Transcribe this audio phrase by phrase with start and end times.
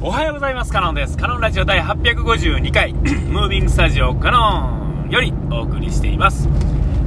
[0.00, 0.72] おはようございます。
[0.72, 1.16] カノンです。
[1.16, 6.48] カノンラジオ第852回、ムービングスタジオカノンよりお送りしています。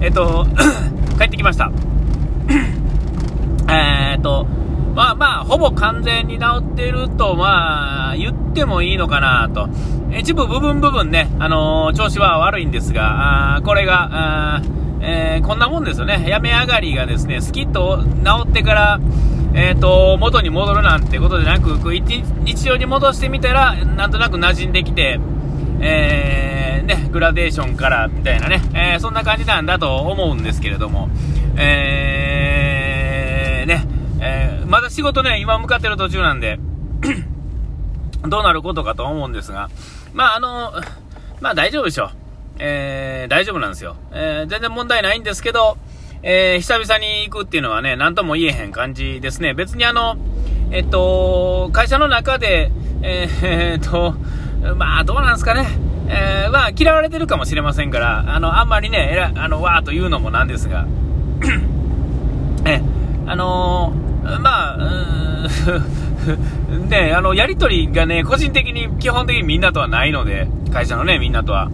[0.02, 0.46] えっと、
[1.18, 1.72] 帰ってきました。
[3.72, 4.46] えっと、
[4.94, 9.70] まあまあ、ほぼ完全に治っていると、まあ、言ってもいいのかなと。
[10.14, 14.70] 一部部分部分ね、あのー調子は悪いんですが、あこれが、あー
[15.02, 16.26] えーこんなもんですよね。
[16.28, 19.00] 病み上がりがですね、スキッと治ってから、
[19.54, 25.20] えっ、と、元に戻るなんてことでなく、一日常に戻してみたら、なんとなく馴染んできて、
[25.82, 31.10] えーね、グラデーションからみたいなね、えーそんな感じなんだと思うんですけれども、
[31.58, 33.86] えーね、
[34.22, 36.60] えまだ仕事ね、今向かってる途中なんで、
[38.28, 39.70] どうなることかと思うんですが、
[40.14, 40.72] まああの、
[41.42, 42.10] まあ大丈夫でしょう。
[42.60, 43.98] えー大丈夫なんですよ。
[44.12, 45.78] え全然問題ないんですけど、
[46.24, 49.54] えー久々に行くっていうのはね、なんとも言えへん感じですね。
[49.54, 50.18] 別にあの、
[50.72, 52.72] えっと、会社の中で、
[53.02, 54.16] えーえーっと、
[54.76, 55.68] まあどうなんですかね。
[56.08, 60.86] えーまあ嫌われてるかもしれませんから、あの、あんまりね、えらあの、わーと言うのもなんですが、
[62.66, 62.82] え、
[63.26, 71.70] あのーまあ、うん ね、あの、やりとりがね、個人的に、基本的にみんなとはないので、会社のね、みんなとは。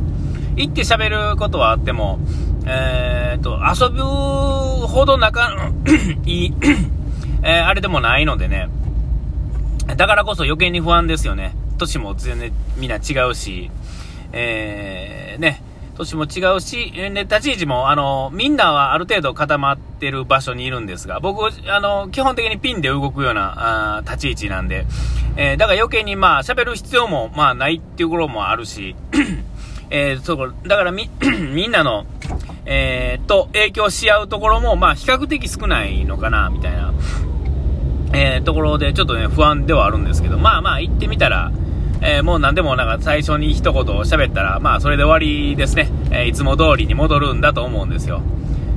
[0.55, 2.19] 行って喋ることはあっても、
[2.69, 5.71] えーっと、遊ぶほど仲、
[6.25, 6.53] いい、
[7.43, 8.67] えーあれでもないのでね、
[9.95, 11.55] だからこそ余計に不安ですよね。
[11.77, 13.71] 年も全然みんな違うし、
[14.33, 15.61] えー、ね、
[15.95, 24.85] 年も違うし、えーね、立ち位置も、あの、みんなはある程度固まってる場所にいるんですが、僕、あの、基本的にピンで動くような、あ立ち位置なんで、
[25.37, 28.95] えーだから余計にまあ、喋る必要も、まあ、ないっていうところもあるし、
[29.89, 31.09] えー、そこ、だからみ、
[31.53, 32.05] みんなの、
[32.69, 36.93] えー、と、影響し合うところも、まあ、比較的少ないのかな、みたいな、
[38.13, 41.51] えー、ところで、ちょっとね、不安ではあるんですけど、まあまあ、行ってみたら、
[42.01, 45.89] えーもう何でもなんか最初に一言喋ったら、まあ、それで終わりですね。
[46.11, 48.21] えいつも通りに戻るんだと思うんですよ。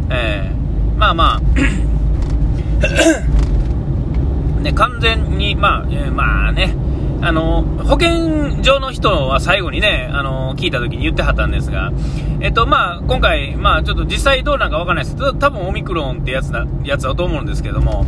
[0.09, 1.41] えーまあまあ、
[4.61, 6.75] ね、完全に、まあ、えまあね、
[7.23, 11.93] あの、保健所の人は最後にね、あの、聞いた時に言ってはったんですが、
[12.41, 15.17] えっと、まあ、今回、まあ、ちょっと実際どうなんかわかんないです。
[15.17, 18.07] けど、多分オミクロンってやつだ、やつだと思うんですけども、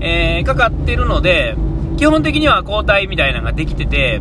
[0.00, 1.56] えーかかってるので、
[1.96, 4.20] 基本的には抗体みたいなのができてて、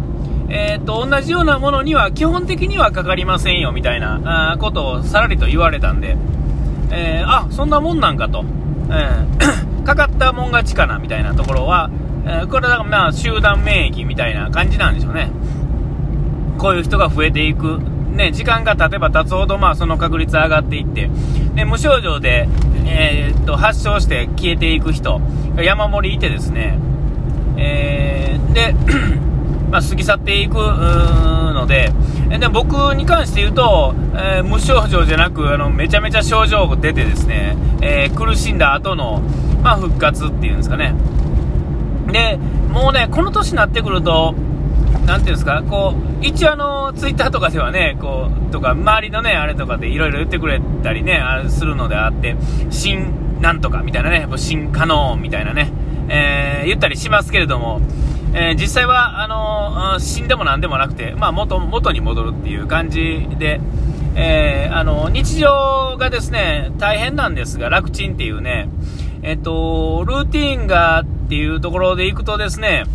[0.50, 6.18] えっと、同じようなものには基本的にはかかりませんよ、みたいなあことをさらりと言われたんで、
[6.92, 8.46] えーあ、そんなもんなんかと、
[8.90, 11.90] えー かかったもん勝ちかな、みたいなところは、
[12.25, 15.31] えこれはまあ集団免疫みたいな感じなんでしょうね。
[16.57, 17.80] こういう人が増えていく。
[18.19, 21.09] ね、時間が経てば経つほど、まあ、その確率上がっていって、
[21.56, 22.50] で、無症状で、
[22.85, 25.22] えーっと、発症して消えていく人
[25.57, 26.78] 山盛りいてですね、
[27.57, 28.74] えーで、
[29.72, 31.91] まあ、過ぎ去っていくので、
[32.40, 39.22] で僕に関して言うと、えー無症状じゃなく、あの、めちゃめちゃ症状出てですね、え苦しんだ後の、
[39.63, 40.94] まあ、復活っていうんですかね。
[42.12, 42.38] で、
[42.72, 44.36] もうね、この年になってくると、
[45.06, 52.36] なんていうんですか、こう、一応あの、ツイッターとかではね、こう、とか、周りのね、あれとかでいろいろ言ってくれたりね、あれするのであって、
[52.69, 55.72] 新なんとかみたいなね、新可能みたいなね、
[56.09, 57.81] えー言ったりしますけれども、
[58.34, 63.62] えー実際は、あのー死んでもなんでもなくて、まあ、元、元に戻るっていう感じで、
[64.16, 68.69] えーあの日常がですね、大変なんですが、楽ちんっていうね、
[69.22, 72.86] えっと、ルーティンがってていうところでいくとですね、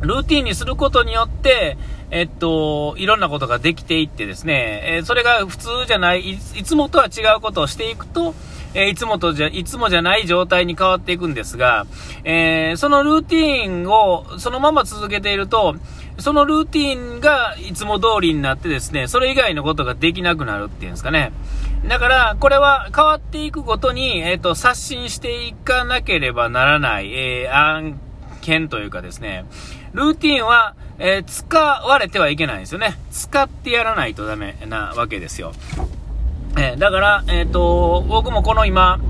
[0.00, 1.76] ルーティンにすることによって、
[2.10, 8.34] えっと、いろんなことができていってですね、えーそれが普通じゃない、いいつもとは違うことをしていくと、
[8.74, 11.86] えーいつもとじゃ、いつもじゃない状態に変わっていくんですが、
[12.24, 15.74] えーそのルーティンをそのまま続けていると、
[16.18, 21.32] そのルーティンがいつも通りになってですね、それ以外のことができなくなるっていうんですかね。
[21.88, 28.00] だから、これは変わっていくことに、えっ、と、刷新していかなければならない、えー案
[28.40, 29.44] 件というかですね、
[29.92, 32.98] ルーティンは、えー使われてはいけないんですよね。
[33.10, 35.52] 使ってやらないとダメなわけですよ。
[36.58, 39.00] えだから、えっ、と、僕もこの今、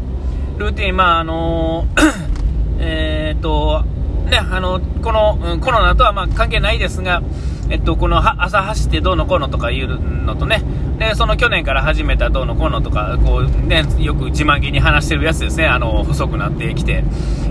[0.59, 1.87] ルーティン、まあ、あの
[2.79, 3.85] えっと、
[4.33, 7.23] ね、あの、この、うんコロナとはま関係ないですが、
[7.71, 10.63] えっと、この朝走ってどうのこうのとかいうのとね、
[10.99, 17.05] で、その去年から始めたどうのこうのとか、こうね、よく自慢げに話してるやつですね、あの、細くなってきて。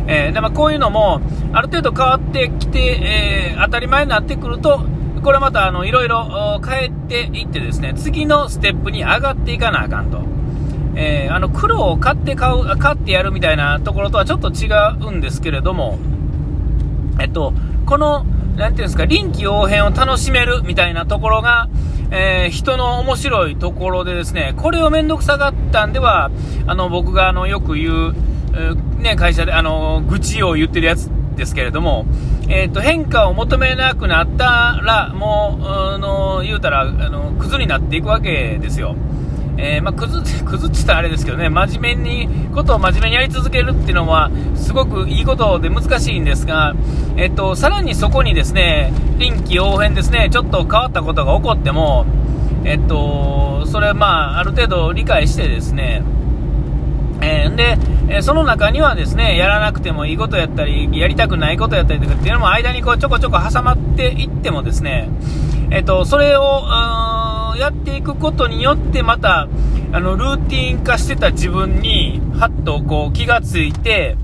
[0.07, 1.21] えーでまあ、こういうのも、
[1.53, 4.81] ある程度変わってきて、えー当たり前になってくると、
[5.23, 10.21] これまた、あの、いろいろ変えていってですね、次のステップに上がっていかなあかんと。
[10.95, 14.67] えーあの、黒を買って買う、買ってやるみたいなところとはちょっと違
[15.07, 15.99] うんですけれども、
[17.21, 17.53] えっと、
[17.85, 18.25] この
[18.55, 21.69] なんていうんですか、臨機応変を楽しめるみたいなところが、
[22.11, 26.29] えー、人の面白いところでですね、これをめんどくさがったんでは、
[26.67, 28.15] あの、僕があの、よく言う、
[29.01, 32.05] ね、会社で、あの、愚痴を言ってるやつですけれども、
[32.49, 38.95] えっ、ー、と、変化を求めなくなったら、もう、あの、言うたら、あの、クズになっていくわけですよ。
[39.57, 46.73] えー、まあ、くずって、 くずって言ったらあれですけどね、真面目に、ことを真面目にやり続けるっていうのは、すごくいいことで難しいんですが、
[47.17, 52.05] えっと、さらにそこにですね、臨機応変ですね、ちょっと変わったことが起こっても、
[52.63, 56.03] えっと、それまあ、ある程度理解してですね、
[57.21, 57.77] えー、で、
[58.09, 65.09] えその中にはですね、やらなくてもいいことやったり、やりたくないことやったりとかっていうのも間にこうちょこちょこ挟まっていってもですね、
[65.69, 66.41] えっと、それを、
[67.55, 69.47] やっていくことによってまた、
[69.93, 74.17] あの、ルーティン化してた自分に、はっとこう気がついて、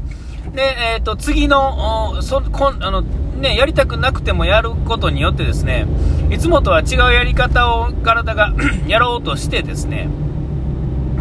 [0.54, 5.86] で、えっ、ー、と、次の、そこあの、ね、やりたくなくてもやることによってですね、
[6.32, 8.54] いつもとは違うやり方を体が
[8.88, 10.10] やろうとしてですね、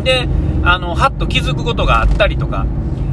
[0.05, 0.29] で、
[0.63, 2.67] あの、はっと気づくことがあったりとか、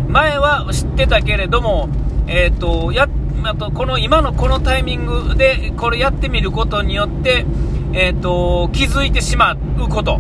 [0.08, 1.90] 前は知ってたけれども、
[2.28, 3.10] えっ、ー、と、や、
[3.44, 7.46] あと、この今のこのタイミングでこれやってみることによって、
[7.94, 10.20] え、ー、と、気づいてしまうこと。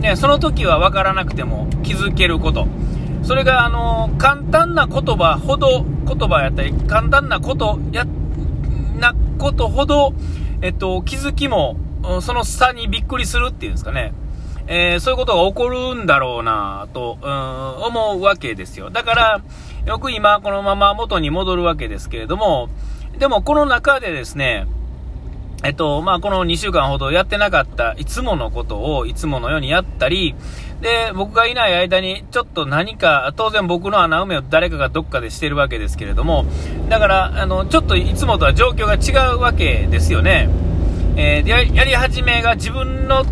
[0.00, 2.66] ね、その時は分からなくても気づけること。
[3.22, 8.04] それが、あの、簡単な言葉ほど、言葉やったり、簡単なこと、や、
[8.98, 10.12] なことほど、
[10.60, 11.76] えっと、気づきも、
[12.20, 14.12] その差にびっくりするっていうんですかね。
[14.66, 17.30] えー、そういうことが起こるんだろうなと、うん、
[17.84, 18.90] 思うわけですよ。
[18.90, 19.40] だから、
[19.86, 22.68] よく今このまま元に戻るわけですけれども、
[23.18, 24.66] でもこの中でですね、
[25.64, 30.34] えっと、まあ、この2週間ほどやってなかったいつものことをいつものようにやったり、
[30.80, 36.46] で、僕がいない間にちょっと何か、当然僕の穴埋めを誰かがどっかでしてるわけですけれども、
[36.88, 40.48] だから、あの、ちょっといつもとは状況が違うわけですよね。
[41.16, 43.24] えー、ややり始めが自分の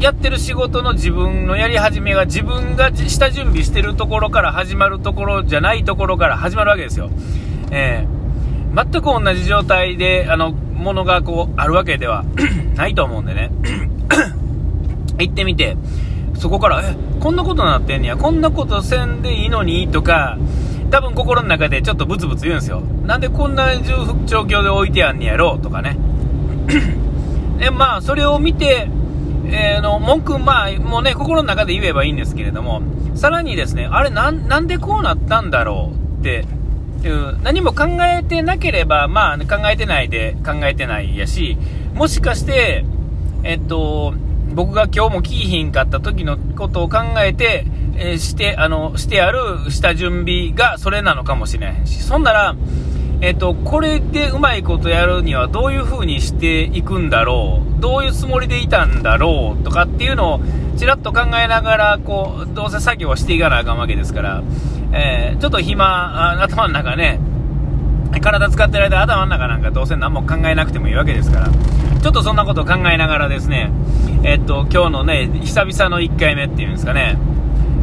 [0.00, 7.10] やってる仕事の自分のやり始めが自分が下準備してるところから始まるところじゃないところから始まるわけですよ。
[7.70, 12.24] えー、全く同じ状態で、あの、ものがこう、あるわけでは
[12.76, 13.50] ないと思うんでね。
[15.18, 15.76] 行ってみて、
[16.36, 20.36] そこから、え、こんなことなってんねや、こんなことせんでいいのにとか、
[20.90, 22.80] 多分心の中でちょっとブツブツ言うんですよ。
[23.06, 23.74] なんでこんな
[24.26, 25.96] 状況で置いてやんねやろうとかね。
[27.58, 28.88] で、まあ、それを見て、
[29.46, 32.82] えー、の、文句、まあ、もうね、心の中で言えばいいんですけれども、
[33.14, 36.44] さらにですね、あれ、なん、でこうなったんだろうって、
[37.08, 41.56] いう、何も考えてなければ、まあ、考えてないで考えてないやし、
[41.94, 42.84] もしかして、
[43.42, 44.14] えっと、
[44.54, 47.66] 僕が今日も聞いひんかった時のことを考えて、
[47.96, 52.56] えー、して、あの、してある下準備がそれなのかもしれないし、そんなら、
[53.20, 59.64] えっと、これでうまいことやるにはどういう風にしていくんだろう、どういうつもりでいたんだろう？
[59.64, 60.40] とかっていうのを
[60.76, 64.42] ちらっと考えながら、こう、どうせ作業はしていかなあかんわけですから、
[64.92, 67.20] えー、ちょっと暇、頭の中ね、
[68.20, 71.48] 体使ってる間、頭の中なんかどうせ何も考えなくてもいいわけですから、
[72.02, 73.70] ちょっとそんなことを考えながらですね、
[74.22, 77.18] えっと、今日のね、久々の1回目っていうんですかね、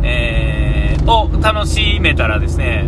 [0.04, 2.86] えー、を楽しめたらですね、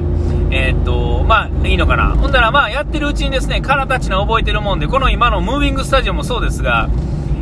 [0.52, 2.10] えー、っと、まあ、いいのかな。
[2.10, 6.89] ほんなら、まあ、やってるうちにですね、体たちの覚えてるもんで、この今のムービングスタジオもそうですが、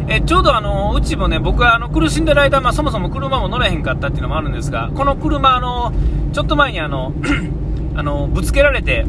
[0.08, 5.94] えちょうどあのうちもね、僕はあの苦しんでる間、まあ、そもそも車も乗れへんかったっていうのもあるんですが、この車、あの
[6.34, 7.14] ちょっと前にあの
[7.96, 9.06] あのぶつけられて、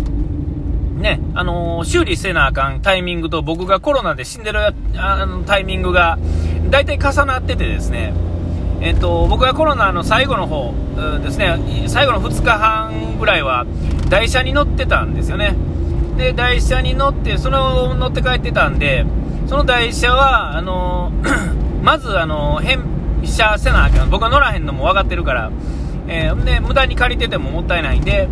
[0.97, 4.61] ね、あの修理せなあかんタイミングと僕がコロナで死んでる
[4.97, 6.19] あのタイミングが
[6.71, 8.13] 大体重なっててですね、
[8.81, 10.75] えっと、僕がコロナの最後の方
[11.23, 13.67] ですね、最後の2日半ぐらいは
[14.09, 15.55] 台車に乗ってたんですよね。
[16.17, 19.07] で、台車に乗って、その乗って帰ってたんで、
[19.52, 21.12] その台車は、あの
[21.85, 22.78] まず、あの返
[23.23, 24.09] 車せなあかん。
[24.09, 25.52] 僕は乗らへんのも分かってるから、
[26.09, 28.30] えー、で、無駄に借りててももったいないんで、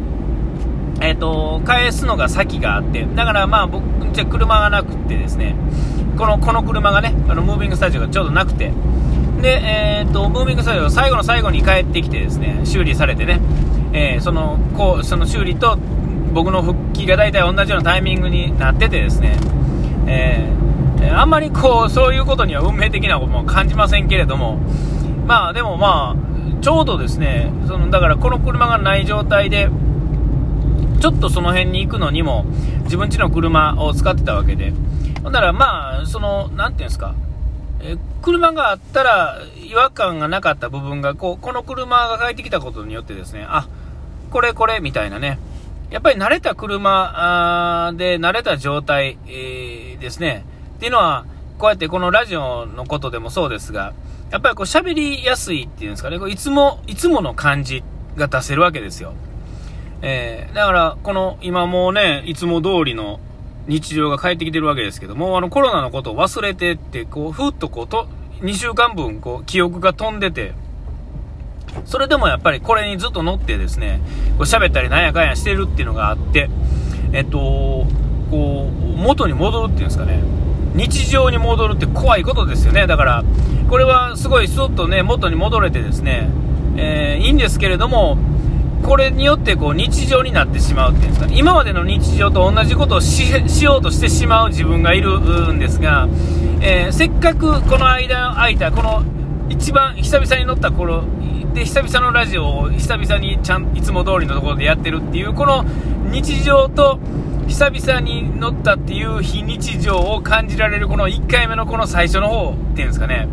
[1.03, 3.85] えっ、ー、と、返すのが先があって、だからまあ僕、
[4.15, 5.57] じゃ車がなくてですね、
[6.17, 8.73] この、この車がね、あの、ムービングスタジオがちょうどなくて、
[9.43, 13.43] で、えっ、ー、と、ムービングスタジオ最後の最後に帰ってきてですね、修理されてね、
[13.93, 15.77] えー、その、こう、その修理と
[16.33, 19.37] 僕の復帰が大体同じようなタイミングになっててですね、
[20.07, 20.60] えー
[21.09, 24.59] あんまりこう、そういうことには運命的なことも感じませんけれども、
[25.27, 29.71] まあでもまあ、ちょうどですね、そのだからこの車がない状態で、
[31.01, 32.45] ちょっとその辺に行くのにも、
[32.85, 34.73] 自分家の車を使ってたわけで、
[35.23, 37.15] ほんならまあ、その、なんていうんですか、
[37.83, 43.69] え車があったら違和感がなかった部分がこう、この車が帰ってきたことによってですね、あ
[44.31, 45.39] これこれみたいなね、
[45.91, 50.45] やっぱり慣れた車で慣れた状態、ですね。
[50.81, 51.27] っていうのは、
[51.59, 53.93] こうやってこのラジオのことでもそうですが、
[54.31, 57.85] やっぱりこう喋りやすいっていうんですかね、こういつも、いつもの感じ
[58.17, 59.13] が出せるわけですよ。
[60.01, 63.21] えー、だから、この今もうね、いつも通りの
[63.67, 68.09] 日常が帰ってきてるわけですけども、あのコロナのことを忘れてって、こう、ふっとこうと、
[68.41, 70.55] 2週間分、こう、記憶が飛んでて、
[71.85, 74.01] それでもやっぱりこれにずっと乗ってですね、
[74.39, 76.49] こう喋ったりなんやかんやしてるっていうのがあって、
[77.13, 77.87] えっと、
[78.31, 80.23] こう、元に戻るっていうんですかね、
[80.75, 82.87] 日常に戻るって怖いことですよね。
[82.87, 83.25] だから、
[83.69, 86.29] これはすごいスッとね、元に戻れてですね、
[86.77, 88.19] えー、いいんですけれども、
[88.83, 93.31] これによってこう日常になってしまうっていうんですか、今までの日常と同じことをし
[93.65, 96.09] ようとしてしまう自分がいるんですが、
[96.61, 99.03] えー、せっかくこの間空いた、この
[99.49, 101.05] 一番久々に乗った頃
[101.53, 105.65] で久々のラジオを久々にちゃんいつも通りのところでやってるっていうこの
[106.11, 106.99] 日常と
[107.51, 113.29] 久々に乗ったっていう非日常を感じられるこの1回目のこの最初の方っていうんですかね、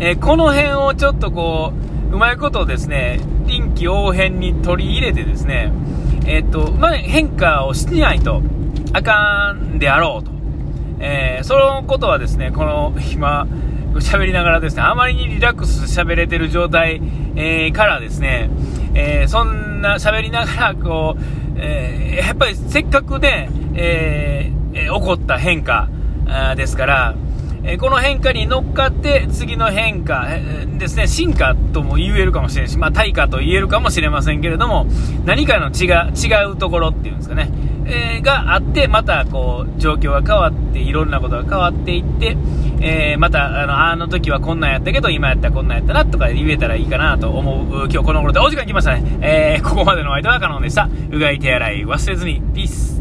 [0.00, 1.72] えー、この辺をちょっとこ
[2.10, 5.72] ううまいことですね臨機応変に取り入れてですね
[6.26, 8.42] えー、っと、まあ、変化をしてないと
[8.92, 10.32] あかんであろうと、
[10.98, 13.46] えー、そのことはですねこの今
[13.94, 17.00] 喋りながらですね、あまりにリラックス喋れてる状態、
[17.34, 18.48] えー、からですね、
[18.94, 21.20] えー、そんな喋りながら、こう、
[21.56, 25.88] えー、やっぱりせっかくね、え起こった変化
[26.56, 27.14] ですから、
[27.62, 34.86] えこの変化に乗っかって次の変化、えですね、進化とも言えるかもしれないし、まあ、対価と言えるかもしれませんけれども、
[35.24, 37.50] 何かの違違うところっていうんですかね、
[37.86, 42.36] えー、があって、またこう、状況が変わって、いろんなことが変わっていって、
[42.80, 49.18] えー、また、あの、あの時はこんなんやったけど、今やったらこんなんやったな、とか言えたらいいかなと思う、今日この頃でお時間来ましたね。
[49.20, 50.88] えー、ここまでの間は可能でした。
[51.10, 52.99] うがい手洗い忘れずに、ピース。